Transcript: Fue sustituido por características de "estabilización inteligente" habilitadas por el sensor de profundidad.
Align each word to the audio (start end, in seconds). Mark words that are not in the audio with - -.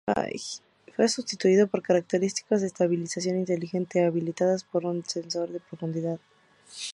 Fue 0.95 1.07
sustituido 1.09 1.67
por 1.67 1.83
características 1.83 2.61
de 2.61 2.65
"estabilización 2.65 3.37
inteligente" 3.37 4.03
habilitadas 4.03 4.63
por 4.63 4.83
el 4.85 5.05
sensor 5.05 5.51
de 5.51 5.59
profundidad. 5.59 6.19